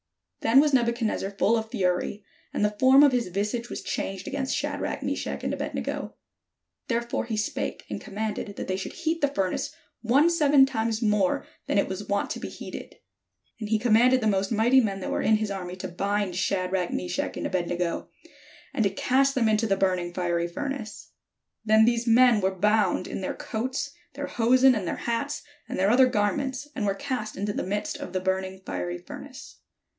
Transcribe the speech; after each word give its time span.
Then 0.39 0.59
was 0.59 0.73
Nebuchadnezzar 0.73 1.29
full 1.29 1.55
of 1.55 1.69
fury, 1.69 2.23
and 2.51 2.65
the 2.65 2.75
form 2.79 3.03
of 3.03 3.11
his 3.11 3.27
visage 3.27 3.69
was 3.69 3.83
changed 3.83 4.27
against 4.27 4.57
Shadrach, 4.57 5.03
Meshach, 5.03 5.43
and 5.43 5.53
Abed 5.53 5.75
nego: 5.75 6.15
therefore 6.87 7.25
he 7.25 7.37
spake, 7.37 7.85
and 7.87 8.01
commanded 8.01 8.55
that 8.55 8.65
they 8.67 8.75
should 8.75 8.93
heat 8.93 9.21
the 9.21 9.27
furnace 9.27 9.71
one 10.01 10.31
seven 10.31 10.65
times 10.65 11.03
more 11.03 11.45
than 11.67 11.77
it 11.77 11.87
was 11.87 12.07
wont 12.09 12.31
to 12.31 12.39
be 12.39 12.49
heated. 12.49 12.95
And 13.59 13.69
he 13.69 13.77
commanded 13.77 14.19
the 14.19 14.25
most 14.25 14.51
mighty 14.51 14.81
men 14.81 14.99
that 15.01 15.11
were 15.11 15.21
in 15.21 15.35
his 15.35 15.51
army 15.51 15.75
to 15.75 15.87
bind 15.87 16.35
Sha 16.35 16.65
drach, 16.67 16.89
Meshach, 16.91 17.37
and 17.37 17.45
Abed 17.45 17.67
nego, 17.69 18.09
and 18.73 18.83
to 18.83 18.89
cast 18.89 19.35
them 19.35 19.47
into 19.47 19.67
the 19.67 19.77
burning 19.77 20.11
fiery 20.11 20.47
furnace. 20.47 21.11
Then 21.63 21.85
these 21.85 22.07
men 22.07 22.41
were 22.41 22.49
bound 22.55 23.05
in 23.07 23.21
their 23.21 23.35
coats, 23.35 23.91
their 24.15 24.25
hosen, 24.25 24.73
and 24.73 24.87
their 24.87 24.95
hats, 24.95 25.43
and 25.69 25.77
their 25.77 25.91
other 25.91 26.07
garments, 26.07 26.67
and 26.75 26.87
were 26.87 26.95
cast 26.95 27.37
into 27.37 27.53
the 27.53 27.61
midst 27.61 27.97
of 27.97 28.11
the 28.13 28.19
burning 28.19 28.61
fiery 28.65 28.97
furnace. 28.97 29.59